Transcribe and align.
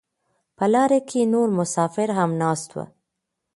په 0.57 0.65
لاره 0.73 0.99
کې 1.09 1.21
نور 1.33 1.47
مسافر 1.59 2.09
هم 2.17 2.31
ناست 2.43 2.69
وو. 2.75 2.85